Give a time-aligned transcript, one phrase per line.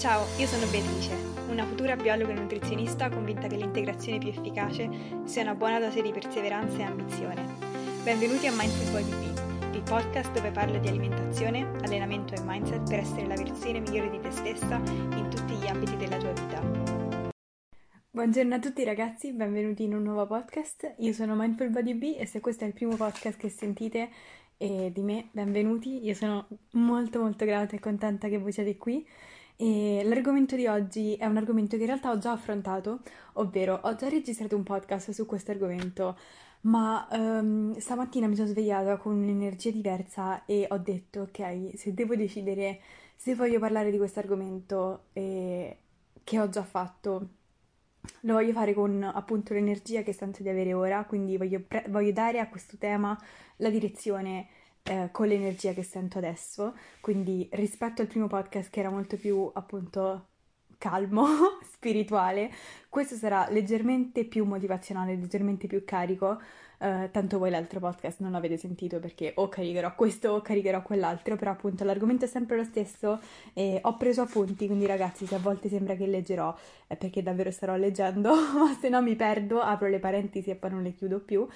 [0.00, 1.14] Ciao, io sono Beatrice,
[1.50, 4.88] una futura biologa e nutrizionista convinta che l'integrazione più efficace
[5.24, 7.46] sia una buona dose di perseveranza e ambizione.
[8.02, 13.00] Benvenuti a Mindful Body B, il podcast dove parlo di alimentazione, allenamento e mindset per
[13.00, 17.28] essere la versione migliore di te stessa in tutti gli ambiti della tua vita.
[18.10, 20.94] Buongiorno a tutti ragazzi, benvenuti in un nuovo podcast.
[21.00, 24.08] Io sono Mindful Body B e se questo è il primo podcast che sentite
[24.56, 26.02] eh, di me, benvenuti.
[26.06, 29.06] Io sono molto molto grata e contenta che voi siete qui
[29.60, 33.00] e l'argomento di oggi è un argomento che in realtà ho già affrontato,
[33.34, 36.16] ovvero ho già registrato un podcast su questo argomento,
[36.62, 42.16] ma um, stamattina mi sono svegliata con un'energia diversa e ho detto, ok, se devo
[42.16, 42.80] decidere
[43.14, 45.76] se voglio parlare di questo argomento eh,
[46.24, 47.28] che ho già fatto,
[48.20, 52.12] lo voglio fare con appunto l'energia che sento di avere ora, quindi voglio, pre- voglio
[52.12, 53.14] dare a questo tema
[53.56, 54.48] la direzione
[54.82, 59.50] eh, con l'energia che sento adesso, quindi rispetto al primo podcast che era molto più
[59.54, 60.28] appunto
[60.78, 61.26] calmo,
[61.70, 62.50] spirituale,
[62.88, 66.40] questo sarà leggermente più motivazionale, leggermente più carico,
[66.80, 71.36] Uh, tanto voi l'altro podcast non l'avete sentito perché o caricherò questo o caricherò quell'altro,
[71.36, 73.20] però appunto l'argomento è sempre lo stesso
[73.52, 76.56] e ho preso appunti, quindi ragazzi se a volte sembra che leggerò
[76.86, 80.70] è perché davvero starò leggendo, ma se no mi perdo, apro le parentesi e poi
[80.70, 81.46] non le chiudo più.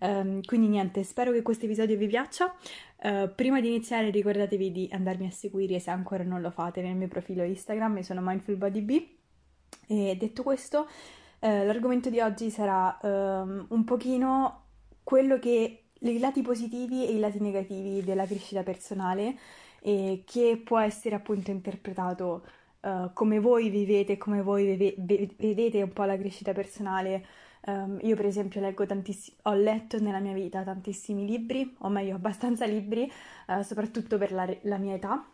[0.00, 2.54] Um, quindi niente, spero che questo episodio vi piaccia.
[3.02, 6.96] Uh, prima di iniziare ricordatevi di andarmi a seguire se ancora non lo fate nel
[6.96, 8.90] mio profilo Instagram, io sono mindfulbodyb
[9.86, 10.86] e detto questo...
[11.38, 14.65] Uh, l'argomento di oggi sarà um, un pochino
[15.06, 19.38] quello che i lati positivi e i lati negativi della crescita personale
[19.80, 22.44] e che può essere appunto interpretato
[22.80, 24.96] uh, come voi vivete, come voi veve-
[25.36, 27.24] vedete un po' la crescita personale.
[27.66, 32.16] Um, io per esempio leggo tantissimi, ho letto nella mia vita tantissimi libri, o meglio
[32.16, 33.08] abbastanza libri,
[33.46, 35.24] uh, soprattutto per la, la mia età,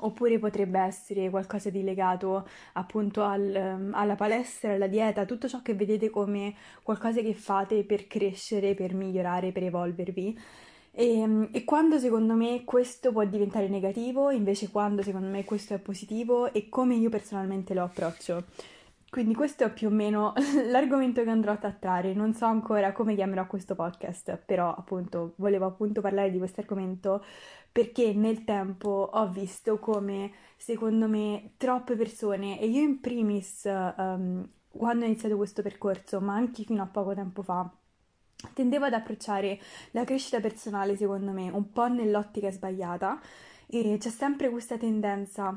[0.00, 5.62] oppure potrebbe essere qualcosa di legato appunto al, ehm, alla palestra, alla dieta, tutto ciò
[5.62, 10.38] che vedete come qualcosa che fate per crescere, per migliorare, per evolvervi.
[10.92, 15.74] E, ehm, e, quando secondo me questo può diventare negativo, invece quando secondo me questo
[15.74, 18.44] è positivo e come io personalmente lo approccio.
[19.10, 20.34] Quindi questo è più o meno
[20.70, 22.14] l'argomento che andrò a trattare.
[22.14, 27.24] Non so ancora come chiamerò questo podcast, però appunto volevo appunto parlare di questo argomento
[27.72, 34.48] perché nel tempo ho visto come secondo me troppe persone, e io in primis um,
[34.68, 37.68] quando ho iniziato questo percorso, ma anche fino a poco tempo fa,
[38.54, 39.58] tendevo ad approcciare
[39.92, 43.20] la crescita personale secondo me un po' nell'ottica sbagliata
[43.66, 45.56] e c'è sempre questa tendenza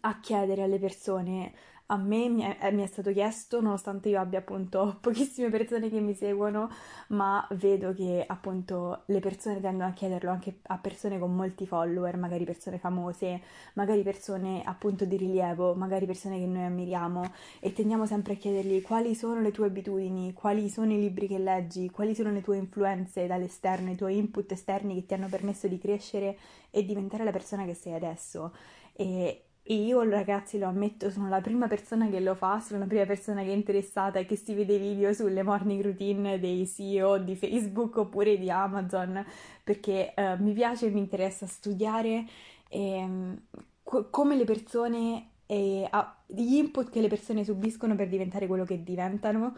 [0.00, 1.52] a chiedere alle persone
[1.92, 6.00] a me mi è, mi è, stato chiesto, nonostante io abbia appunto pochissime persone che
[6.00, 6.70] mi seguono,
[7.08, 12.16] ma vedo che appunto le persone tendono a chiederlo anche a persone con molti follower,
[12.16, 13.42] magari persone famose,
[13.74, 17.30] magari persone appunto di rilievo, magari persone che noi ammiriamo
[17.60, 21.38] e tendiamo sempre a chiedergli quali sono le tue abitudini, quali sono i libri che
[21.38, 25.68] leggi, quali sono le tue influenze dall'esterno, i tuoi input esterni che ti hanno permesso
[25.68, 26.38] di crescere
[26.70, 28.54] e diventare la persona che sei adesso.
[28.94, 32.86] E, e io ragazzi lo ammetto, sono la prima persona che lo fa, sono la
[32.86, 37.18] prima persona che è interessata e che si vede video sulle morning routine dei CEO
[37.18, 39.24] di Facebook oppure di Amazon,
[39.62, 42.26] perché eh, mi piace e mi interessa studiare
[42.68, 43.36] eh,
[43.84, 45.88] co- come le persone, eh,
[46.26, 49.56] gli input che le persone subiscono per diventare quello che diventano.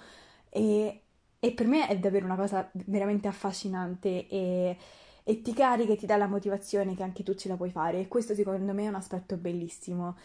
[0.50, 1.00] E,
[1.40, 4.76] e per me è davvero una cosa veramente affascinante e
[5.24, 7.98] e ti carica e ti dà la motivazione che anche tu ce la puoi fare
[7.98, 10.16] e questo secondo me è un aspetto bellissimo.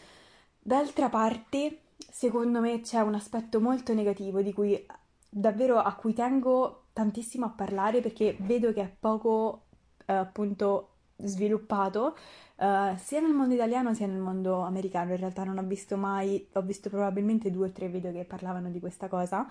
[0.60, 4.86] D'altra parte, secondo me c'è un aspetto molto negativo di cui
[5.30, 9.68] davvero a cui tengo tantissimo a parlare perché vedo che è poco
[10.06, 12.16] eh, appunto sviluppato
[12.58, 15.12] uh, sia nel mondo italiano sia nel mondo americano.
[15.12, 18.70] In realtà non ho visto mai, ho visto probabilmente due o tre video che parlavano
[18.70, 19.48] di questa cosa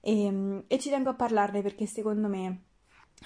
[0.00, 2.62] e, e ci tengo a parlarne perché secondo me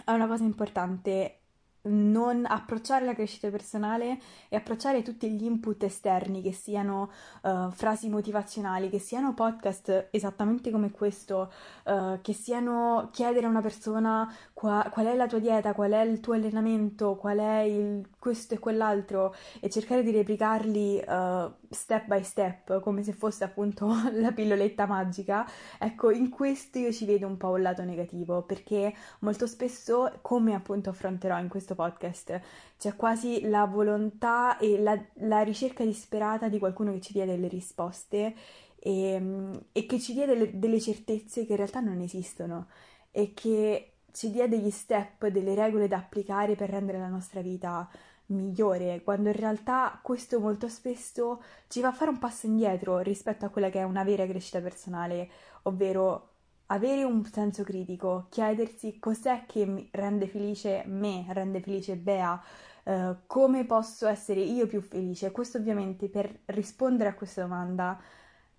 [0.04, 1.40] è una cosa importante
[1.86, 7.10] non approcciare la crescita personale e approcciare tutti gli input esterni, che siano
[7.42, 11.52] uh, frasi motivazionali, che siano podcast esattamente come questo,
[11.84, 16.00] uh, che siano chiedere a una persona qua, qual è la tua dieta, qual è
[16.02, 22.06] il tuo allenamento, qual è il questo e quell'altro e cercare di replicarli uh, step
[22.06, 25.46] by step, come se fosse appunto la pilloletta magica.
[25.78, 30.54] Ecco, in questo io ci vedo un po' un lato negativo, perché molto spesso, come
[30.54, 32.40] appunto affronterò in questo podcast,
[32.76, 37.46] c'è quasi la volontà e la, la ricerca disperata di qualcuno che ci dia delle
[37.46, 38.34] risposte
[38.80, 42.66] e, e che ci dia delle, delle certezze che in realtà non esistono
[43.12, 47.88] e che ci dia degli step, delle regole da applicare per rendere la nostra vita
[48.26, 53.50] migliore, quando in realtà questo molto spesso ci fa fare un passo indietro rispetto a
[53.50, 55.28] quella che è una vera crescita personale,
[55.62, 56.25] ovvero
[56.66, 62.42] avere un senso critico, chiedersi cos'è che rende felice me, rende felice Bea,
[62.84, 65.30] eh, come posso essere io più felice.
[65.30, 68.00] Questo ovviamente per rispondere a questa domanda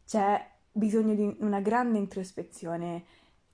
[0.05, 3.03] c'è bisogno di una grande introspezione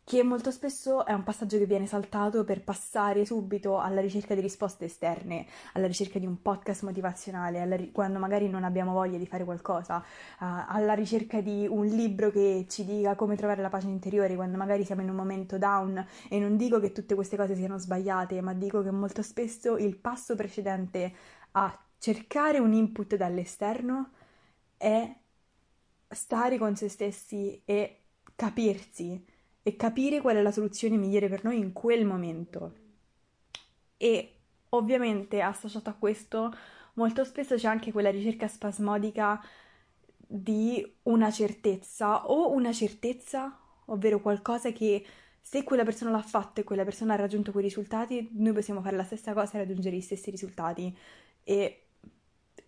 [0.05, 4.41] che molto spesso è un passaggio che viene saltato per passare subito alla ricerca di
[4.41, 9.25] risposte esterne, alla ricerca di un podcast motivazionale, ri- quando magari non abbiamo voglia di
[9.25, 10.03] fare qualcosa, uh,
[10.39, 14.83] alla ricerca di un libro che ci dica come trovare la pace interiore, quando magari
[14.83, 16.05] siamo in un momento down.
[16.29, 19.95] E non dico che tutte queste cose siano sbagliate, ma dico che molto spesso il
[19.95, 21.13] passo precedente
[21.51, 24.09] a cercare un input dall'esterno
[24.75, 25.15] è
[26.09, 27.99] stare con se stessi e
[28.35, 29.25] capirsi
[29.63, 32.73] e capire qual è la soluzione migliore per noi in quel momento.
[33.97, 34.35] E
[34.69, 36.53] ovviamente associato a questo
[36.93, 39.41] molto spesso c'è anche quella ricerca spasmodica
[40.17, 45.05] di una certezza o una certezza, ovvero qualcosa che
[45.41, 48.95] se quella persona l'ha fatto e quella persona ha raggiunto quei risultati, noi possiamo fare
[48.95, 50.95] la stessa cosa e raggiungere gli stessi risultati.
[51.43, 51.83] E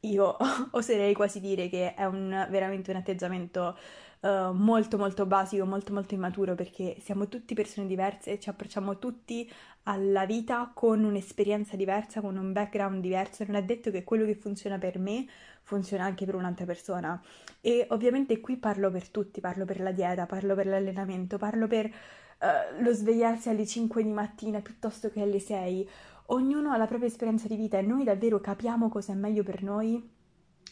[0.01, 0.37] io
[0.71, 3.77] oserei quasi dire che è un, veramente un atteggiamento
[4.25, 8.97] uh, molto molto basico, molto molto immaturo perché siamo tutti persone diverse e ci approcciamo
[8.97, 9.49] tutti
[9.83, 13.43] alla vita con un'esperienza diversa, con un background diverso.
[13.45, 15.27] Non è detto che quello che funziona per me
[15.61, 17.21] funziona anche per un'altra persona.
[17.61, 21.85] E ovviamente qui parlo per tutti, parlo per la dieta, parlo per l'allenamento, parlo per
[21.85, 25.89] uh, lo svegliarsi alle 5 di mattina piuttosto che alle 6.
[26.29, 29.61] Ognuno ha la propria esperienza di vita e noi davvero capiamo cosa è meglio per
[29.61, 30.13] noi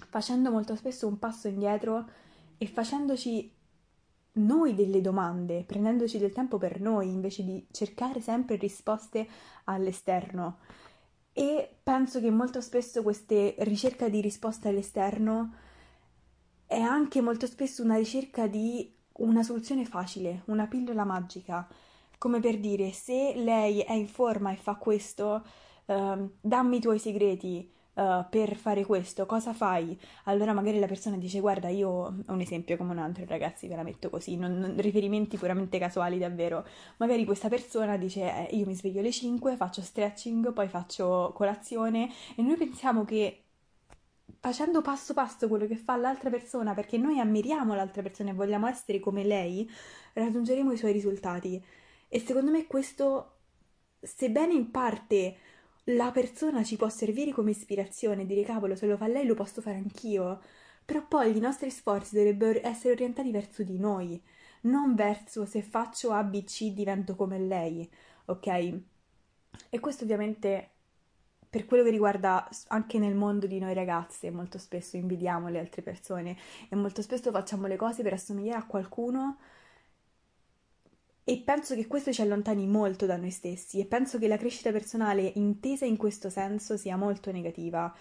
[0.10, 2.08] facendo molto spesso un passo indietro
[2.58, 3.52] e facendoci
[4.34, 9.28] noi delle domande, prendendoci del tempo per noi invece di cercare sempre risposte
[9.66, 10.58] all'esterno.
[11.34, 15.54] E penso che molto spesso questa ricerca di risposte all'esterno
[16.66, 21.68] è anche molto spesso una ricerca di una soluzione facile, una pillola magica,
[22.18, 25.44] come per dire se lei è in forma e fa questo,
[25.86, 29.98] uh, dammi i tuoi segreti, uh, per fare questo, cosa fai?
[30.26, 33.76] Allora magari la persona dice guarda io ho un esempio come un altro ragazzi ve
[33.76, 36.66] la metto così, non, non, riferimenti puramente casuali davvero,
[36.98, 42.10] magari questa persona dice eh, io mi sveglio alle 5, faccio stretching, poi faccio colazione
[42.36, 43.44] e noi pensiamo che
[44.40, 48.68] facendo passo passo quello che fa l'altra persona perché noi ammiriamo l'altra persona e vogliamo
[48.68, 49.70] essere come lei,
[50.14, 51.64] raggiungeremo i suoi risultati.
[52.10, 53.38] E secondo me questo,
[54.02, 55.38] sebbene in parte
[55.86, 59.62] la persona ci può servire come ispirazione, dire cavolo, se lo fa lei lo posso
[59.62, 60.42] fare anch'io.
[60.86, 64.22] Però poi i nostri sforzi dovrebbero essere orientati verso di noi,
[64.62, 67.90] non verso se faccio A, B, C divento come lei,
[68.26, 68.80] ok?
[69.70, 70.70] E questo ovviamente
[71.50, 75.84] per quello che riguarda anche nel mondo di noi ragazze, molto spesso invidiamo le altre
[75.84, 76.36] persone
[76.68, 79.38] e molto spesso facciamo le cose per assomigliare a qualcuno
[81.24, 84.72] e penso che questo ci allontani molto da noi stessi e penso che la crescita
[84.72, 87.94] personale intesa in questo senso sia molto negativa.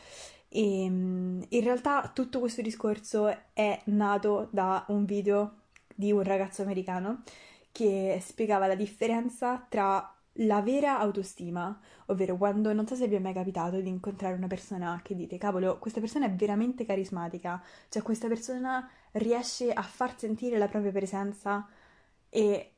[0.49, 5.61] E ehm, in realtà tutto questo discorso è nato da un video
[5.95, 7.23] di un ragazzo americano
[7.71, 13.19] che spiegava la differenza tra la vera autostima, ovvero quando non so se vi è
[13.19, 18.03] mai capitato di incontrare una persona che dite cavolo, questa persona è veramente carismatica, cioè
[18.03, 21.67] questa persona riesce a far sentire la propria presenza
[22.31, 22.73] e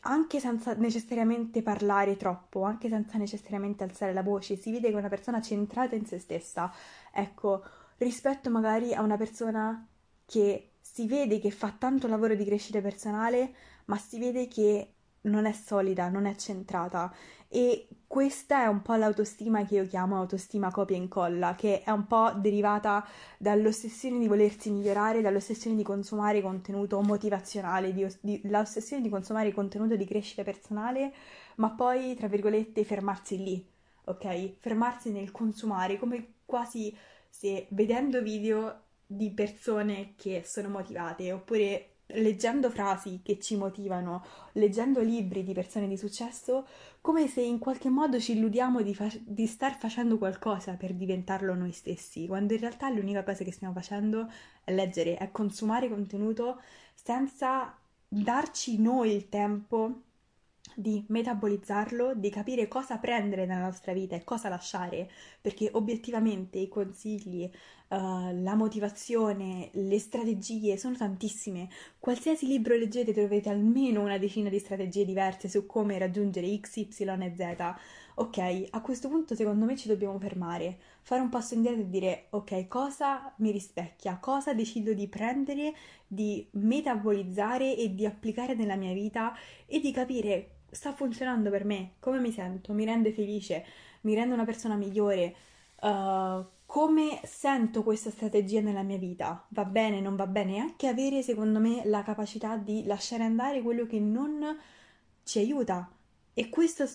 [0.00, 4.98] anche senza necessariamente parlare troppo, anche senza necessariamente alzare la voce, si vede che è
[4.98, 6.72] una persona centrata in se stessa.
[7.12, 7.62] Ecco,
[7.98, 9.86] rispetto magari a una persona
[10.24, 13.54] che si vede che fa tanto lavoro di crescita personale,
[13.86, 14.95] ma si vede che
[15.26, 17.12] non è solida, non è centrata
[17.48, 21.90] e questa è un po' l'autostima che io chiamo autostima copia e incolla, che è
[21.90, 23.06] un po' derivata
[23.38, 29.96] dall'ossessione di volersi migliorare, dall'ossessione di consumare contenuto motivazionale, di, di, l'ossessione di consumare contenuto
[29.96, 31.12] di crescita personale,
[31.56, 33.66] ma poi, tra virgolette, fermarsi lì,
[34.04, 34.58] ok?
[34.58, 36.96] Fermarsi nel consumare, come quasi
[37.28, 45.00] se vedendo video di persone che sono motivate, oppure leggendo frasi che ci motivano, leggendo
[45.00, 46.66] libri di persone di successo,
[47.00, 51.54] come se in qualche modo ci illudiamo di, fa- di, star facendo qualcosa per diventarlo
[51.54, 54.30] noi stessi, quando in realtà l'unica cosa che stiamo facendo
[54.64, 56.60] è leggere, è consumare contenuto
[56.94, 57.76] senza
[58.08, 60.02] darci noi il tempo
[60.74, 66.68] di metabolizzarlo, di capire cosa prendere nella nostra vita e cosa lasciare, perché obiettivamente i
[66.68, 67.44] consigli,
[67.88, 71.68] uh, la motivazione, le strategie sono tantissime.
[71.98, 77.02] Qualsiasi libro leggete trovate almeno una decina di strategie diverse su come raggiungere X, Y
[77.02, 77.74] e Z.
[78.14, 82.26] ok, a questo punto secondo me ci dobbiamo fermare, fare un passo indietro e dire
[82.30, 85.74] ok, cosa mi rispecchia, cosa decido di prendere,
[86.06, 89.34] di metabolizzare e di applicare nella mia vita
[89.66, 93.64] e di capire sta funzionando per me, come mi sento, mi rende felice,
[94.02, 95.34] mi rende una persona migliore,
[95.80, 101.22] uh, come sento questa strategia nella mia vita, va bene, non va bene, anche avere
[101.22, 104.56] secondo me la capacità di lasciare andare quello che non
[105.24, 105.90] ci aiuta.
[106.34, 106.86] E questo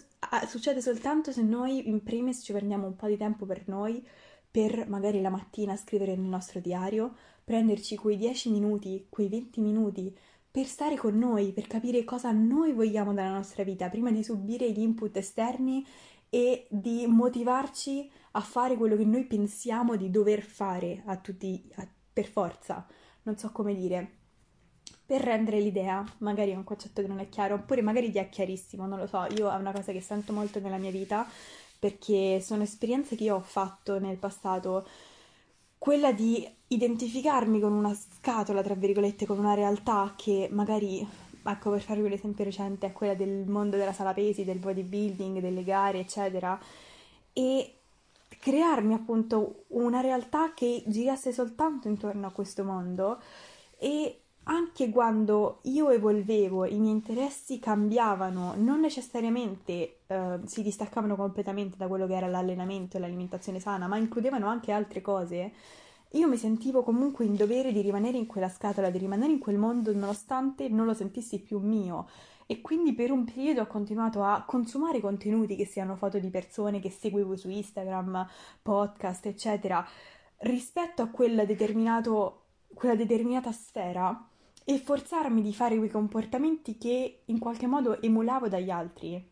[0.47, 4.05] succede soltanto se noi in primis ci prendiamo un po' di tempo per noi,
[4.51, 10.15] per magari la mattina scrivere nel nostro diario, prenderci quei 10 minuti, quei 20 minuti
[10.51, 14.69] per stare con noi, per capire cosa noi vogliamo dalla nostra vita, prima di subire
[14.71, 15.85] gli input esterni
[16.29, 21.87] e di motivarci a fare quello che noi pensiamo di dover fare a tutti, a,
[22.11, 22.85] per forza,
[23.23, 24.19] non so come dire,
[25.05, 28.29] per rendere l'idea, magari è un concetto che non è chiaro, oppure magari già è
[28.29, 31.27] chiarissimo, non lo so, io è una cosa che sento molto nella mia vita,
[31.79, 34.87] perché sono esperienze che io ho fatto nel passato,
[35.81, 41.03] quella di identificarmi con una scatola, tra virgolette, con una realtà che magari,
[41.43, 45.39] ecco per farvi un esempio recente, è quella del mondo della sala pesi, del bodybuilding,
[45.39, 46.59] delle gare, eccetera,
[47.33, 47.77] e
[48.37, 53.19] crearmi appunto una realtà che girasse soltanto intorno a questo mondo
[53.79, 61.77] e anche quando io evolvevo, i miei interessi cambiavano, non necessariamente eh, si distaccavano completamente
[61.77, 65.51] da quello che era l'allenamento e l'alimentazione sana, ma includevano anche altre cose,
[66.13, 69.57] io mi sentivo comunque in dovere di rimanere in quella scatola, di rimanere in quel
[69.57, 72.09] mondo nonostante non lo sentissi più mio.
[72.47, 76.81] E quindi per un periodo ho continuato a consumare contenuti che siano foto di persone
[76.81, 78.27] che seguivo su Instagram,
[78.61, 79.87] podcast, eccetera,
[80.39, 84.25] rispetto a quella, quella determinata sfera
[84.63, 89.31] e forzarmi di fare quei comportamenti che in qualche modo emulavo dagli altri,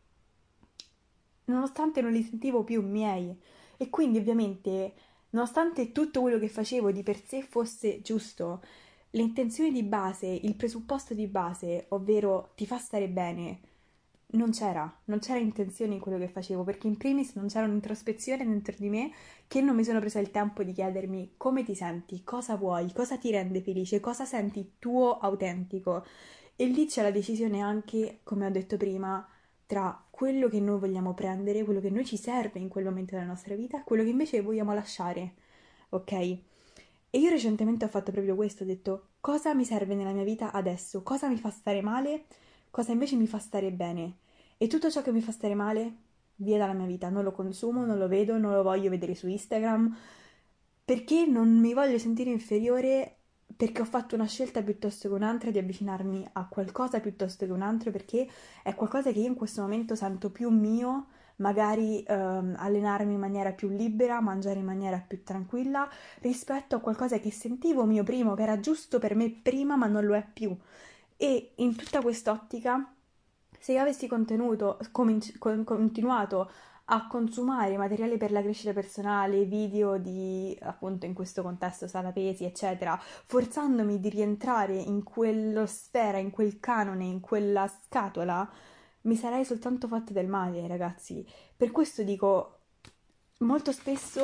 [1.45, 3.37] nonostante non li sentivo più miei.
[3.81, 4.93] E quindi ovviamente
[5.31, 8.63] Nonostante tutto quello che facevo di per sé fosse giusto,
[9.11, 13.59] l'intenzione di base, il presupposto di base, ovvero ti fa stare bene,
[14.31, 18.45] non c'era, non c'era intenzione in quello che facevo, perché in primis non c'era un'introspezione
[18.45, 19.11] dentro di me
[19.47, 23.17] che non mi sono presa il tempo di chiedermi come ti senti, cosa vuoi, cosa
[23.17, 26.05] ti rende felice, cosa senti tuo autentico.
[26.55, 29.27] E lì c'è la decisione anche, come ho detto prima,
[29.65, 33.27] tra quello che noi vogliamo prendere, quello che noi ci serve in quel momento della
[33.27, 35.35] nostra vita, e quello che invece vogliamo lasciare,
[35.89, 36.11] ok?
[36.11, 40.51] E io recentemente ho fatto proprio questo, ho detto cosa mi serve nella mia vita
[40.51, 42.25] adesso, cosa mi fa stare male,
[42.69, 44.17] cosa invece mi fa stare bene.
[44.57, 45.93] E tutto ciò che mi fa stare male,
[46.35, 49.27] via dalla mia vita, non lo consumo, non lo vedo, non lo voglio vedere su
[49.27, 49.95] Instagram,
[50.85, 53.15] perché non mi voglio sentire inferiore
[53.55, 57.61] perché ho fatto una scelta piuttosto che un'altra di avvicinarmi a qualcosa piuttosto che un
[57.61, 58.27] altro perché
[58.63, 61.07] è qualcosa che io in questo momento sento più mio,
[61.37, 65.89] magari ehm, allenarmi in maniera più libera, mangiare in maniera più tranquilla
[66.21, 70.05] rispetto a qualcosa che sentivo mio prima, che era giusto per me prima ma non
[70.05, 70.55] lo è più.
[71.21, 72.95] E in tutta quest'ottica,
[73.59, 76.49] se io avessi cominci- continuato
[76.85, 82.45] a consumare materiali per la crescita personale, video di appunto in questo contesto sala pesi,
[82.45, 88.49] eccetera, forzandomi di rientrare in quello sfera, in quel canone, in quella scatola,
[89.01, 91.27] mi sarei soltanto fatta del male, ragazzi.
[91.53, 92.59] Per questo dico,
[93.39, 94.23] molto spesso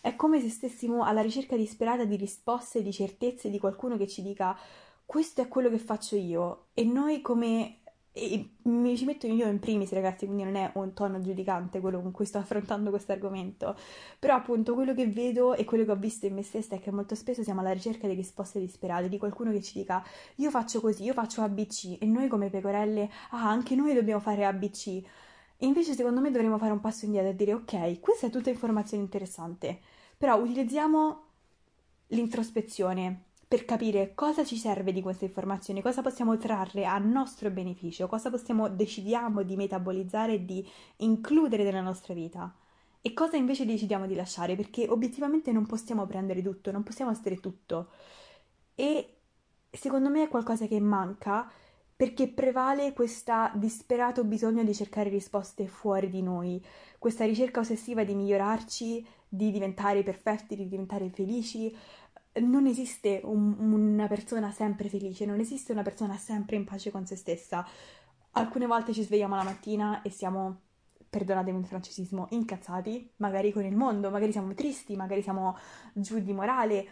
[0.00, 4.20] è come se stessimo alla ricerca disperata di risposte, di certezze di qualcuno che ci
[4.20, 4.58] dica
[5.06, 7.80] questo è quello che faccio io e noi come
[8.16, 12.00] e mi ci metto io in primis, ragazzi, quindi non è un tono giudicante quello
[12.00, 13.76] con cui sto affrontando questo argomento.
[14.20, 16.92] Però, appunto, quello che vedo e quello che ho visto in me stessa è che
[16.92, 20.00] molto spesso siamo alla ricerca di risposte disperate, di qualcuno che ci dica
[20.36, 24.44] io faccio così, io faccio ABC e noi come pecorelle, ah, anche noi dobbiamo fare
[24.44, 24.86] ABC.
[24.86, 28.48] E invece, secondo me, dovremmo fare un passo indietro e dire ok, questa è tutta
[28.48, 29.80] informazione interessante,
[30.16, 31.22] però utilizziamo
[32.08, 38.08] l'introspezione per capire cosa ci serve di queste informazioni, cosa possiamo trarre a nostro beneficio,
[38.08, 42.52] cosa possiamo decidiamo di metabolizzare e di includere nella nostra vita
[43.00, 47.38] e cosa invece decidiamo di lasciare, perché obiettivamente non possiamo prendere tutto, non possiamo essere
[47.38, 47.90] tutto.
[48.74, 49.18] E
[49.70, 51.48] secondo me è qualcosa che manca
[51.94, 56.60] perché prevale questo disperato bisogno di cercare risposte fuori di noi,
[56.98, 61.72] questa ricerca ossessiva di migliorarci, di diventare perfetti, di diventare felici,
[62.40, 67.06] non esiste un, una persona sempre felice, non esiste una persona sempre in pace con
[67.06, 67.66] se stessa.
[68.32, 70.60] Alcune volte ci svegliamo la mattina e siamo,
[71.08, 75.56] perdonatemi il francesismo, incazzati, magari con il mondo, magari siamo tristi, magari siamo
[75.92, 76.88] giù di morale.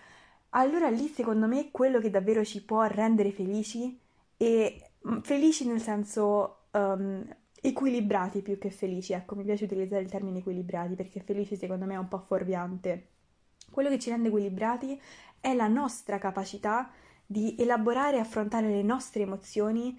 [0.51, 3.99] Allora lì secondo me quello che davvero ci può rendere felici
[4.37, 7.25] e mm, felici nel senso um,
[7.61, 9.13] equilibrati più che felici.
[9.13, 13.09] Ecco, mi piace utilizzare il termine equilibrati perché felici secondo me è un po' fuorviante.
[13.73, 15.01] Quello che ci rende equilibrati
[15.41, 16.91] è la nostra capacità
[17.25, 19.99] di elaborare e affrontare le nostre emozioni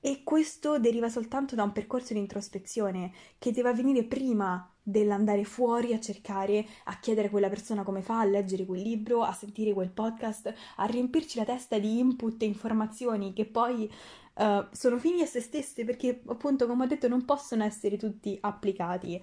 [0.00, 5.92] e questo deriva soltanto da un percorso di introspezione che deve avvenire prima dell'andare fuori
[5.92, 9.72] a cercare, a chiedere a quella persona come fa, a leggere quel libro, a sentire
[9.72, 13.88] quel podcast, a riempirci la testa di input e informazioni che poi
[14.34, 18.36] uh, sono fini a se stesse perché appunto come ho detto non possono essere tutti
[18.40, 19.22] applicati.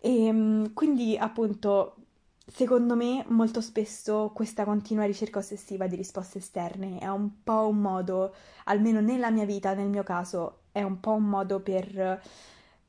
[0.00, 2.03] E ehm, quindi appunto
[2.46, 7.78] Secondo me, molto spesso questa continua ricerca ossessiva di risposte esterne è un po' un
[7.78, 8.34] modo,
[8.64, 12.22] almeno nella mia vita, nel mio caso, è un po' un modo per,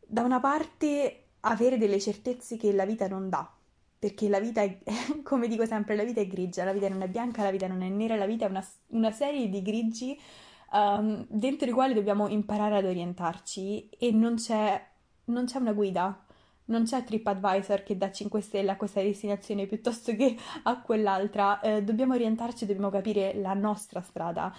[0.05, 3.49] da una parte, avere delle certezze che la vita non dà.
[3.97, 4.77] Perché la vita è,
[5.23, 7.81] come dico sempre, la vita è grigia, la vita non è bianca, la vita non
[7.81, 10.19] è nera, la vita è una, una serie di grigi
[10.73, 14.85] um, dentro i quali dobbiamo imparare ad orientarci e non c'è,
[15.25, 16.24] non c'è una guida
[16.65, 21.83] non c'è TripAdvisor che dà 5 stelle a questa destinazione piuttosto che a quell'altra, eh,
[21.83, 24.53] dobbiamo orientarci, dobbiamo capire la nostra strada.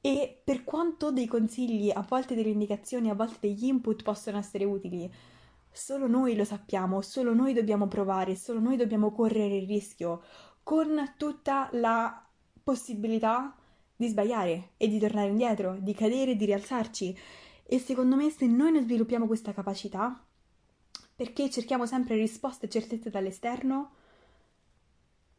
[0.00, 4.64] E per quanto dei consigli, a volte delle indicazioni, a volte degli input possono essere
[4.64, 5.12] utili,
[5.70, 10.22] solo noi lo sappiamo, solo noi dobbiamo provare, solo noi dobbiamo correre il rischio,
[10.62, 12.26] con tutta la
[12.62, 13.54] possibilità
[13.94, 17.18] di sbagliare e di tornare indietro, di cadere e di rialzarci.
[17.66, 20.24] E secondo me se noi non sviluppiamo questa capacità,
[21.20, 23.90] perché cerchiamo sempre risposte e certezze dall'esterno,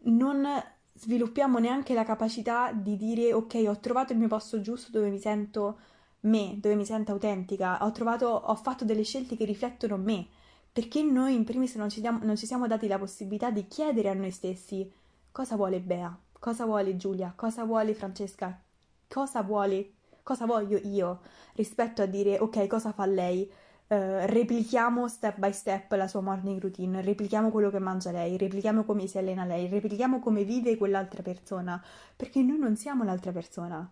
[0.03, 0.45] non
[0.93, 5.17] sviluppiamo neanche la capacità di dire ok, ho trovato il mio posto giusto dove mi
[5.17, 5.79] sento
[6.19, 10.27] me, dove mi sento autentica, ho trovato, ho fatto delle scelte che riflettono me,
[10.71, 14.09] perché noi in primis non ci, diamo, non ci siamo dati la possibilità di chiedere
[14.09, 14.87] a noi stessi
[15.31, 18.61] cosa vuole Bea, cosa vuole Giulia, cosa vuole Francesca,
[19.07, 21.21] cosa vuole, cosa voglio io?
[21.55, 23.51] Rispetto a dire ok, cosa fa lei,
[23.91, 28.85] Uh, replichiamo step by step la sua morning routine, replichiamo quello che mangia lei, replichiamo
[28.85, 31.83] come si allena lei, replichiamo come vive quell'altra persona,
[32.15, 33.91] perché noi non siamo l'altra persona.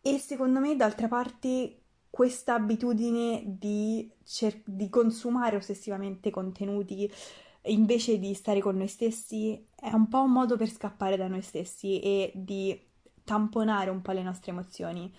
[0.00, 7.08] E secondo me, d'altra parte, questa abitudine di, cer- di consumare ossessivamente contenuti
[7.66, 11.42] invece di stare con noi stessi è un po' un modo per scappare da noi
[11.42, 12.76] stessi e di
[13.22, 15.12] tamponare un po' le nostre emozioni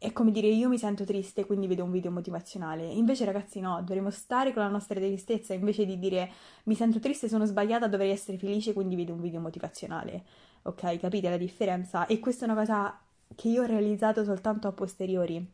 [0.00, 2.86] è come dire io mi sento triste quindi vedo un video motivazionale.
[2.86, 6.30] Invece ragazzi no, dovremmo stare con la nostra tristezza invece di dire
[6.64, 10.24] mi sento triste, sono sbagliata, dovrei essere felice quindi vedo un video motivazionale.
[10.62, 12.06] Ok, capite la differenza?
[12.06, 12.98] E questa è una cosa
[13.34, 15.46] che io ho realizzato soltanto a posteriori.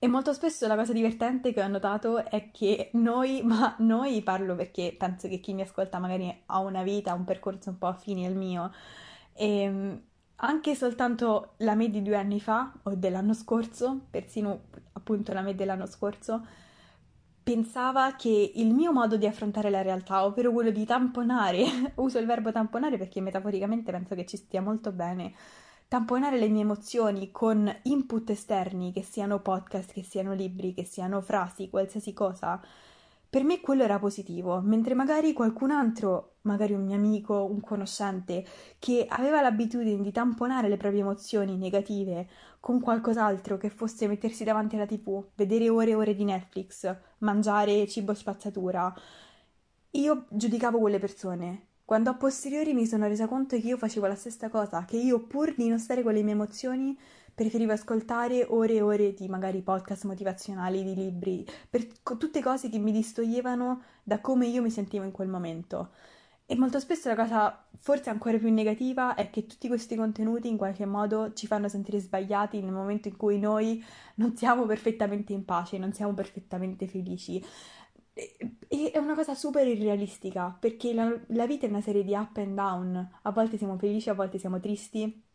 [0.00, 4.54] E molto spesso la cosa divertente che ho notato è che noi, ma noi parlo
[4.54, 8.26] perché penso che chi mi ascolta magari ha una vita, un percorso un po' affine
[8.26, 8.72] al mio,
[9.34, 10.02] e ehm,
[10.40, 15.54] anche soltanto la me di due anni fa o dell'anno scorso, persino appunto la me
[15.54, 16.46] dell'anno scorso,
[17.42, 21.64] pensava che il mio modo di affrontare la realtà, ovvero quello di tamponare,
[21.96, 25.32] uso il verbo tamponare perché metaforicamente penso che ci stia molto bene,
[25.88, 31.20] tamponare le mie emozioni con input esterni, che siano podcast, che siano libri, che siano
[31.20, 32.60] frasi, qualsiasi cosa,
[33.30, 38.44] per me quello era positivo, mentre magari qualcun altro, magari un mio amico, un conoscente,
[38.78, 42.28] che aveva l'abitudine di tamponare le proprie emozioni negative
[42.60, 47.86] con qualcos'altro che fosse mettersi davanti alla tv, vedere ore e ore di Netflix, mangiare
[47.86, 48.94] cibo spazzatura,
[49.92, 51.66] io giudicavo quelle persone.
[51.84, 55.20] Quando a posteriori mi sono resa conto che io facevo la stessa cosa, che io
[55.20, 56.98] pur di non stare con le mie emozioni
[57.38, 61.86] preferivo ascoltare ore e ore di magari podcast motivazionali, di libri, per
[62.18, 65.90] tutte cose che mi distoglievano da come io mi sentivo in quel momento.
[66.44, 70.56] E molto spesso la cosa forse ancora più negativa è che tutti questi contenuti in
[70.56, 73.84] qualche modo ci fanno sentire sbagliati nel momento in cui noi
[74.16, 77.40] non siamo perfettamente in pace, non siamo perfettamente felici.
[78.14, 82.36] E è una cosa super irrealistica perché la, la vita è una serie di up
[82.38, 85.26] and down, a volte siamo felici, a volte siamo tristi,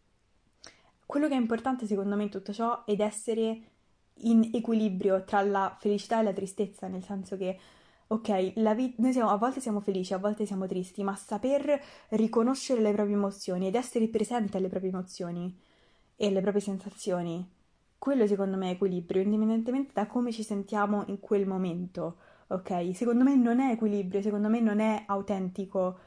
[1.13, 3.61] quello che è importante secondo me in tutto ciò è essere
[4.21, 7.55] in equilibrio tra la felicità e la tristezza, nel senso che,
[8.07, 12.81] ok, vita, noi siamo, a volte siamo felici, a volte siamo tristi, ma saper riconoscere
[12.81, 15.55] le proprie emozioni ed essere presente alle proprie emozioni
[16.15, 17.47] e alle proprie sensazioni,
[17.99, 22.89] quello secondo me è equilibrio, indipendentemente da come ci sentiamo in quel momento, ok?
[22.95, 25.99] Secondo me non è equilibrio, secondo me non è autentico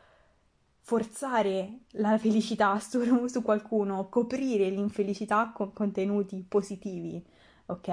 [0.87, 7.21] forzare la felicità su, su qualcuno, coprire l'infelicità con contenuti positivi,
[7.67, 7.89] ok?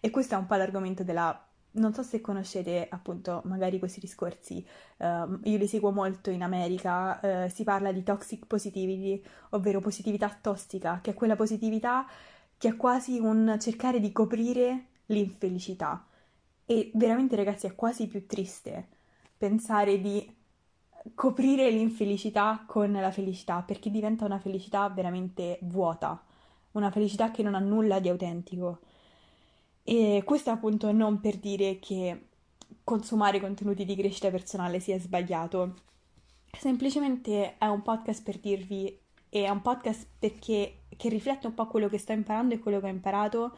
[0.00, 4.64] E questo è un po' l'argomento della non so se conoscete appunto magari questi discorsi,
[4.98, 9.20] uh, io li seguo molto in America, uh, si parla di toxic positivity,
[9.50, 12.06] ovvero positività tossica, che è quella positività
[12.56, 16.06] che è quasi un cercare di coprire l'infelicità.
[16.64, 18.88] E veramente, ragazzi, è quasi più triste
[19.36, 20.33] pensare di
[21.14, 26.22] coprire l'infelicità con la felicità, perché diventa una felicità veramente vuota,
[26.72, 28.80] una felicità che non ha nulla di autentico.
[29.82, 32.28] E questo appunto non per dire che
[32.82, 35.74] consumare contenuti di crescita personale sia sbagliato,
[36.58, 41.88] semplicemente è un podcast per dirvi, è un podcast perché che riflette un po' quello
[41.88, 43.56] che sto imparando e quello che ho imparato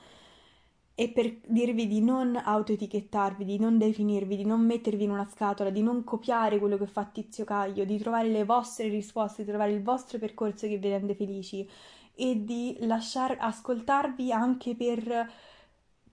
[0.99, 5.69] e per dirvi di non autoetichettarvi, di non definirvi, di non mettervi in una scatola,
[5.69, 9.73] di non copiare quello che fa Tizio Caio, di trovare le vostre risposte, di trovare
[9.73, 11.69] il vostro percorso che vi rende felici
[12.15, 15.31] e di lasciar ascoltarvi anche per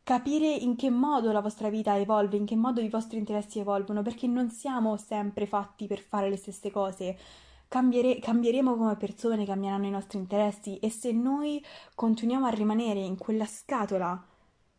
[0.04, 4.02] capire in che modo la vostra vita evolve, in che modo i vostri interessi evolvono,
[4.02, 7.17] perché non siamo sempre fatti per fare le stesse cose.
[7.69, 11.63] Cambiere, cambieremo come persone, cambieranno i nostri interessi e se noi
[11.96, 14.28] continuiamo a rimanere in quella scatola,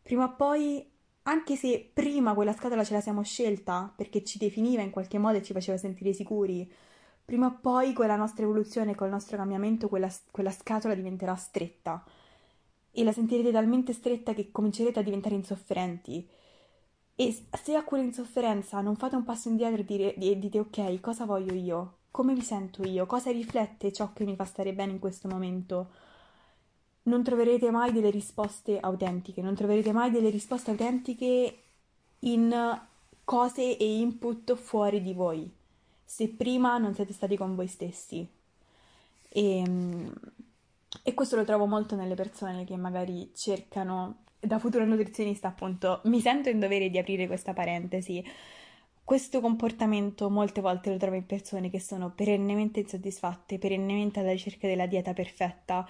[0.05, 0.87] prima o poi,
[1.23, 5.39] anche se prima quella scatola ce la siamo scelta perché ci definiva in qualche modo
[5.39, 6.71] e ci faceva sentire sicuri,
[7.25, 12.03] prima o poi con la nostra evoluzione, col nostro cambiamento, quella, quella scatola diventerà stretta
[12.91, 16.29] e la sentirete talmente stretta che comincerete a diventare insofferenti.
[17.15, 21.25] E se a quell'insofferenza non fate un passo indietro e, dire, e dite ok, cosa
[21.25, 21.97] voglio io?
[22.11, 23.07] Come mi sento io?
[23.07, 25.89] Cosa riflette ciò che mi fa stare bene in questo momento?
[27.05, 31.57] Non troverete mai delle risposte autentiche, non troverete mai delle risposte autentiche
[32.19, 32.81] in
[33.23, 35.51] cose e input fuori di voi,
[36.03, 38.27] se prima non siete stati con voi stessi.
[39.29, 40.13] E, ehm,
[41.03, 46.21] e questo lo trovo molto nelle persone che magari cercano, da futura nutrizionista appunto, mi
[46.21, 48.23] sento in dovere di aprire questa parentesi.
[49.03, 54.67] Questo comportamento molte volte lo trovo in persone che sono perennemente insoddisfatte, perennemente alla ricerca
[54.67, 55.87] della dieta perfetta,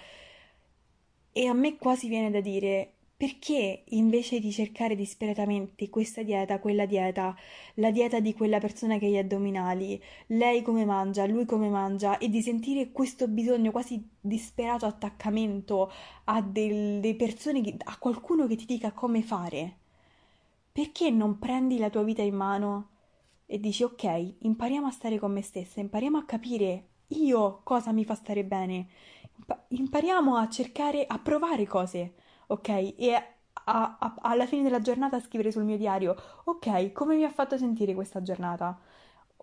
[1.38, 6.86] e a me quasi viene da dire perché invece di cercare disperatamente questa dieta, quella
[6.86, 7.36] dieta,
[7.76, 12.30] la dieta di quella persona che gli addominali, lei come mangia, lui come mangia, e
[12.30, 15.91] di sentire questo bisogno quasi disperato attaccamento
[16.26, 19.78] a delle persone, che, a qualcuno che ti dica come fare?
[20.71, 22.89] Perché non prendi la tua vita in mano
[23.45, 28.04] e dici ok, impariamo a stare con me stessa, impariamo a capire io cosa mi
[28.04, 28.88] fa stare bene
[29.69, 32.15] impariamo a cercare, a provare cose,
[32.48, 32.69] ok?
[32.98, 33.13] E
[33.65, 37.32] a, a, alla fine della giornata a scrivere sul mio diario, ok, come mi ha
[37.32, 38.80] fatto sentire questa giornata?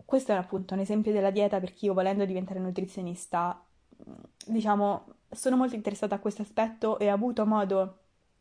[0.04, 3.64] Questo è appunto un esempio della dieta perché io volendo diventare nutrizionista,
[4.46, 7.98] diciamo, sono molto interessata a questo aspetto e ho avuto modo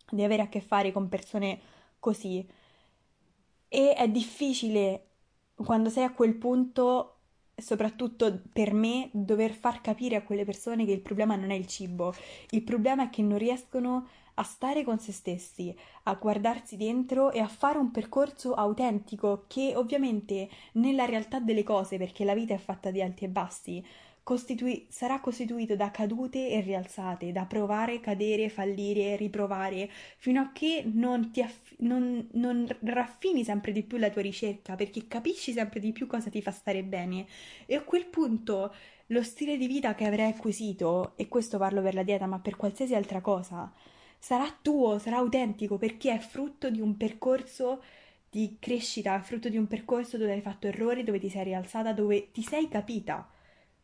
[0.10, 1.60] di avere a che fare con persone
[2.00, 2.48] così.
[3.68, 5.08] E è difficile
[5.56, 7.21] quando sei a quel punto
[7.62, 11.68] soprattutto per me, dover far capire a quelle persone che il problema non è il
[11.68, 12.14] cibo,
[12.50, 17.40] il problema è che non riescono a stare con se stessi, a guardarsi dentro e
[17.40, 22.58] a fare un percorso autentico che ovviamente nella realtà delle cose, perché la vita è
[22.58, 23.86] fatta di alti e bassi,
[24.24, 30.84] costitui- sarà costituito da cadute e rialzate, da provare, cadere, fallire, riprovare, fino a che
[30.86, 35.92] non, aff- non, non raffini sempre di più la tua ricerca, perché capisci sempre di
[35.92, 37.26] più cosa ti fa stare bene.
[37.66, 38.74] E a quel punto
[39.08, 42.56] lo stile di vita che avrai acquisito, e questo parlo per la dieta, ma per
[42.56, 43.72] qualsiasi altra cosa,
[44.20, 47.82] sarà tuo, sarà autentico, perché è frutto di un percorso
[48.30, 52.32] di crescita, frutto di un percorso dove hai fatto errori, dove ti sei rialzata, dove
[52.32, 53.28] ti sei capita.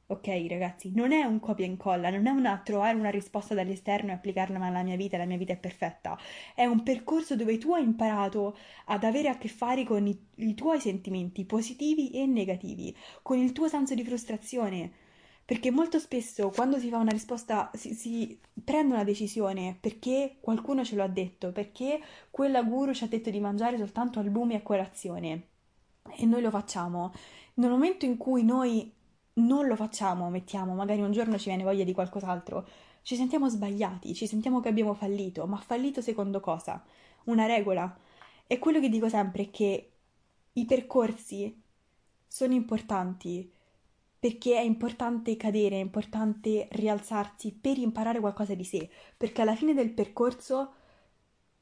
[0.10, 4.12] Ok, ragazzi, non è un copia e incolla, non è una trovare una risposta dall'esterno
[4.12, 6.18] e applicarla alla mia vita, la mia vita è perfetta.
[6.56, 10.54] È un percorso dove tu hai imparato ad avere a che fare con i, i
[10.56, 14.92] tuoi sentimenti positivi e negativi, con il tuo senso di frustrazione.
[15.44, 20.86] Perché molto spesso quando si fa una risposta, si, si, prende una decisione perché qualcuno
[20.86, 22.00] ce lo ha detto, perché
[22.32, 25.48] quella guru ci ha detto di mangiare soltanto albumi a colazione
[26.16, 27.12] e noi lo facciamo.
[27.56, 28.94] Nel momento in cui noi
[29.38, 32.68] non lo facciamo, mettiamo, magari un giorno ci viene voglia di qualcos'altro,
[33.02, 36.84] ci sentiamo sbagliati, ci sentiamo che abbiamo fallito, ma fallito secondo cosa?
[37.26, 37.98] Una regola.
[38.46, 39.92] E quello che dico sempre è che
[40.54, 41.62] i percorsi
[42.28, 43.52] sono importanti
[44.20, 49.74] perché è importante cadere, è importante rialzarsi per imparare qualcosa di sé, perché alla fine
[49.74, 50.74] del percorso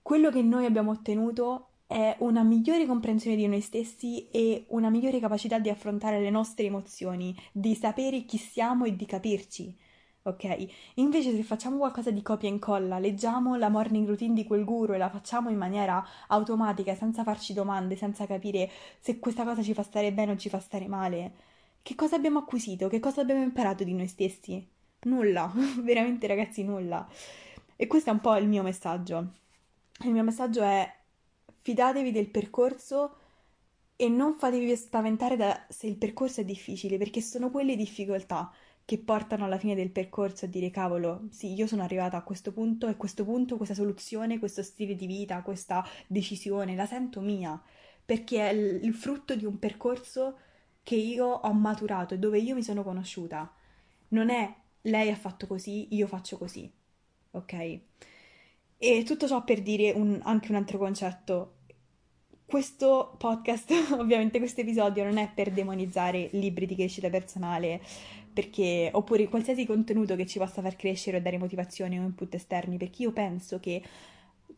[0.02, 5.20] quello che noi abbiamo ottenuto è una migliore comprensione di noi stessi e una migliore
[5.20, 9.76] capacità di affrontare le nostre emozioni, di sapere chi siamo e di capirci.
[10.24, 10.68] Ok?
[10.96, 14.94] Invece se facciamo qualcosa di copia e incolla, leggiamo la morning routine di quel guru
[14.94, 18.70] e la facciamo in maniera automatica, senza farci domande, senza capire
[19.00, 21.34] se questa cosa ci fa stare bene o ci fa stare male,
[21.84, 22.88] che cosa abbiamo acquisito?
[22.88, 24.68] Che cosa abbiamo imparato di noi stessi?
[25.04, 25.52] Nulla,
[25.84, 27.08] veramente ragazzi, nulla.
[27.76, 29.34] E questo è un po' il mio messaggio.
[30.04, 30.92] Il mio messaggio è
[31.66, 33.16] fidatevi del percorso
[33.96, 38.52] e non fatevi spaventare da se il percorso è difficile, perché sono quelle difficoltà
[38.86, 42.52] che portano alla fine del percorso a dire cavolo, sì, io sono arrivata a questo
[42.52, 47.20] punto e a questo punto questa soluzione, questo stile di vita, questa decisione la sento
[47.20, 47.60] mia,
[48.06, 50.38] perché è il frutto di un percorso
[50.84, 53.52] che io ho maturato e dove io mi sono conosciuta.
[54.10, 56.72] Non è lei ha fatto così, io faccio così,
[57.32, 57.80] ok?
[58.78, 61.55] E tutto ciò per dire un, anche un altro concetto
[62.46, 67.82] questo podcast, ovviamente questo episodio non è per demonizzare libri di crescita personale,
[68.32, 72.78] perché, oppure qualsiasi contenuto che ci possa far crescere o dare motivazioni o input esterni,
[72.78, 73.82] perché io penso che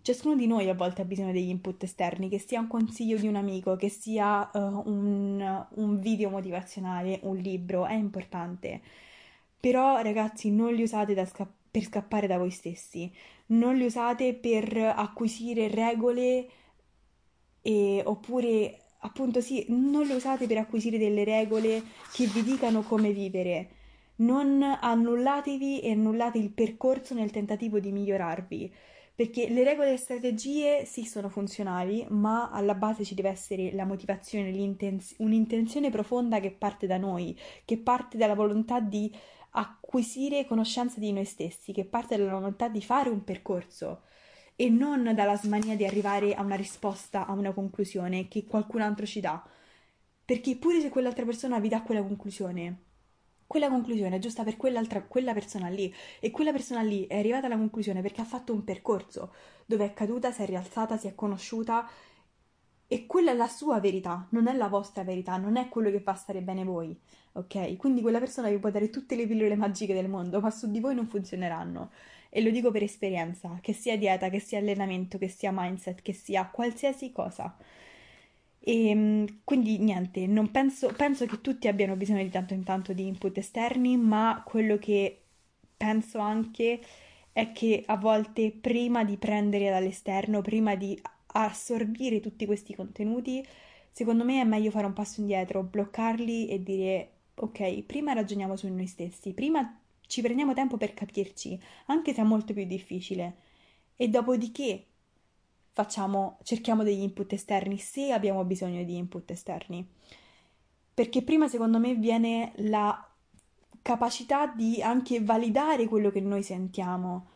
[0.01, 3.27] ciascuno di noi a volte ha bisogno degli input esterni, che sia un consiglio di
[3.27, 8.81] un amico, che sia uh, un, un video motivazionale, un libro, è importante.
[9.59, 13.11] Però ragazzi non li usate sca- per scappare da voi stessi,
[13.47, 16.47] non li usate per acquisire regole
[17.67, 23.11] e, oppure appunto sì, non le usate per acquisire delle regole che vi dicano come
[23.11, 23.71] vivere.
[24.19, 28.73] Non annullatevi e annullate il percorso nel tentativo di migliorarvi,
[29.13, 33.73] perché le regole e le strategie sì sono funzionali, ma alla base ci deve essere
[33.73, 34.49] la motivazione,
[35.17, 39.13] un'intenzione profonda che parte da noi, che parte dalla volontà di
[39.51, 44.03] acquisire conoscenza di noi stessi, che parte dalla volontà di fare un percorso
[44.59, 49.05] e non dalla smania di arrivare a una risposta, a una conclusione che qualcun altro
[49.05, 49.41] ci dà.
[50.25, 52.81] Perché pure se quell'altra persona vi dà quella conclusione,
[53.45, 57.45] quella conclusione è giusta per quell'altra, quella persona lì e quella persona lì è arrivata
[57.45, 59.31] alla conclusione perché ha fatto un percorso
[59.67, 61.87] dove è caduta, si è rialzata, si è conosciuta
[62.87, 65.99] e quella è la sua verità, non è la vostra verità, non è quello che
[65.99, 66.99] fa stare bene voi,
[67.33, 67.75] ok?
[67.77, 70.79] Quindi quella persona vi può dare tutte le pillole magiche del mondo, ma su di
[70.79, 71.91] voi non funzioneranno
[72.37, 76.13] e lo dico per esperienza, che sia dieta, che sia allenamento, che sia mindset, che
[76.13, 77.57] sia qualsiasi cosa.
[78.59, 83.07] E ehm, quindi niente, penso, penso che tutti abbiano bisogno di tanto in tanto di
[83.07, 85.19] input esterni, ma quello che
[85.75, 86.79] penso anche
[87.31, 93.43] è che a volte prima di prendere dall'esterno, prima di assorbire tutti questi contenuti,
[93.91, 98.67] secondo me è meglio fare un passo indietro, bloccarli e dire ok, prima ragioniamo su
[98.67, 103.35] noi stessi, prima ci prendiamo tempo per capirci, anche se è molto più difficile.
[103.95, 104.85] E dopodiché
[105.71, 109.87] facciamo, cerchiamo degli input esterni se abbiamo bisogno di input esterni.
[110.93, 113.07] Perché prima, secondo me, viene la
[113.83, 117.27] capacità di anche validare quello che noi sentiamo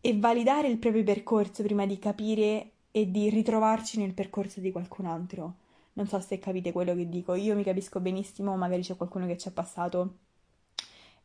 [0.00, 5.06] e validare il proprio percorso prima di capire e di ritrovarci nel percorso di qualcun
[5.06, 5.54] altro.
[5.94, 9.38] Non so se capite quello che dico, io mi capisco benissimo, magari c'è qualcuno che
[9.38, 10.16] ci è passato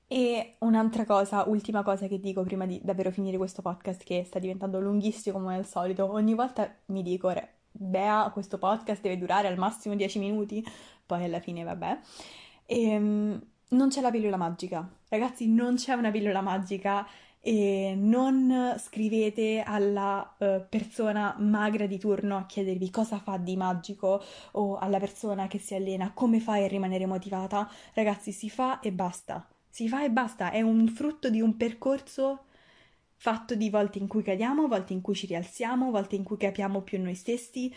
[0.07, 4.39] e un'altra cosa, ultima cosa che dico prima di davvero finire questo podcast che sta
[4.39, 7.33] diventando lunghissimo come al solito, ogni volta mi dico,
[7.71, 10.63] Bea, questo podcast deve durare al massimo 10 minuti,
[11.05, 11.99] poi alla fine vabbè.
[12.65, 17.05] E, ehm, non c'è la pillola magica, ragazzi, non c'è una pillola magica
[17.41, 24.23] e non scrivete alla uh, persona magra di turno a chiedervi cosa fa di magico
[24.53, 27.69] o alla persona che si allena come fai a rimanere motivata.
[27.93, 32.45] Ragazzi, si fa e basta si fa e basta, è un frutto di un percorso
[33.17, 36.79] fatto di volte in cui cadiamo, volte in cui ci rialziamo, volte in cui capiamo
[36.79, 37.69] più noi stessi.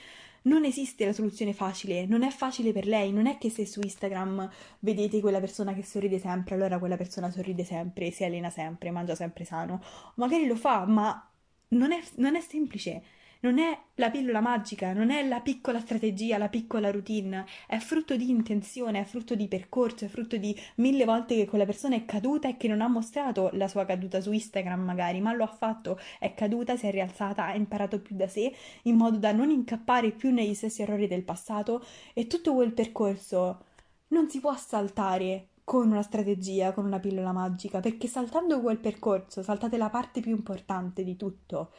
[0.43, 3.81] Non esiste la soluzione facile, non è facile per lei, non è che se su
[3.81, 8.93] Instagram vedete quella persona che sorride sempre, allora quella persona sorride sempre, si allena sempre,
[8.93, 9.83] mangia sempre sano.
[10.15, 11.29] Magari lo fa, ma
[11.71, 13.03] non è, non è semplice
[13.40, 18.16] non è la pillola magica, non è la piccola strategia, la piccola routine, è frutto
[18.16, 22.05] di intenzione, è frutto di percorso, è frutto di mille volte che quella persona è
[22.05, 25.48] caduta e che non ha mostrato la sua caduta su Instagram magari, ma lo ha
[25.48, 29.51] fatto, è caduta, si è rialzata, ha imparato più da sé in modo da non
[29.51, 31.85] incappare più negli stessi errori del passato.
[32.14, 33.64] E tutto quel percorso
[34.09, 39.42] non si può saltare con una strategia, con una pillola magica, perché saltando quel percorso
[39.42, 41.70] saltate la parte più importante di tutto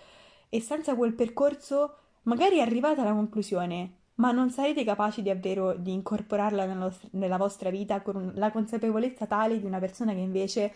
[0.49, 6.91] e senza quel percorso magari arrivate alla conclusione, ma non sarete capaci davvero di incorporarla
[7.11, 10.73] nella, vostra vita con la consapevolezza tale di una persona che invece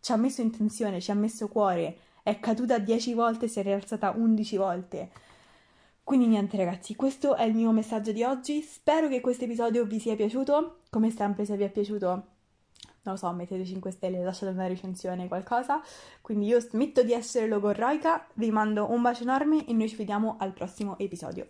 [0.00, 4.10] ci ha messo intenzione, ci ha messo cuore, è caduta 10 volte si è rialzata
[4.10, 5.10] 11 volte.
[6.04, 9.98] Quindi niente ragazzi, questo è il mio messaggio di oggi, spero che questo episodio vi
[9.98, 12.36] sia piaciuto, come sempre se vi è piaciuto
[13.02, 15.80] non lo so, mettete 5 stelle, lasciate una recensione, qualcosa.
[16.20, 20.36] Quindi io smetto di essere logorroica, vi mando un bacio enorme e noi ci vediamo
[20.38, 21.46] al prossimo episodio.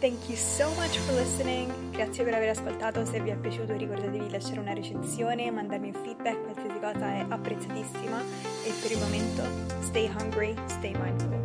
[0.00, 1.72] Thank you so much for listening.
[1.90, 3.04] Grazie per aver ascoltato.
[3.04, 7.26] Se vi è piaciuto ricordatevi di lasciare una recensione, mandarmi un feedback, qualsiasi cosa è
[7.28, 8.20] apprezzatissima.
[8.64, 9.42] E per il momento,
[9.82, 11.37] stay hungry, stay mindful.